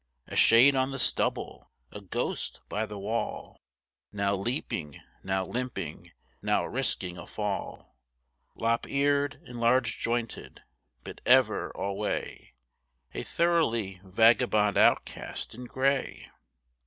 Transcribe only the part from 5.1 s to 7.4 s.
now limping, now risking a